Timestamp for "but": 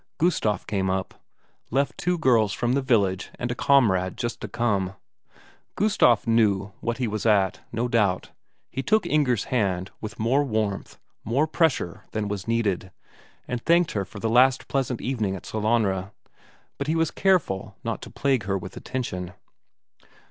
16.79-16.87